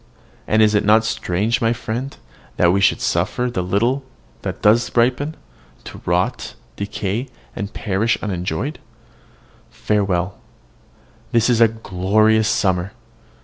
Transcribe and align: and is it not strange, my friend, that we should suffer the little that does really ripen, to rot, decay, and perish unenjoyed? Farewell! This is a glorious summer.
and 0.47 0.63
is 0.63 0.73
it 0.73 0.83
not 0.83 1.05
strange, 1.05 1.61
my 1.61 1.71
friend, 1.73 2.17
that 2.57 2.71
we 2.73 2.81
should 2.81 2.99
suffer 2.99 3.51
the 3.51 3.61
little 3.61 4.03
that 4.41 4.59
does 4.63 4.89
really 4.97 5.11
ripen, 5.11 5.35
to 5.83 6.01
rot, 6.07 6.55
decay, 6.75 7.27
and 7.55 7.75
perish 7.75 8.17
unenjoyed? 8.23 8.79
Farewell! 9.69 10.39
This 11.33 11.51
is 11.51 11.61
a 11.61 11.67
glorious 11.67 12.47
summer. 12.49 12.93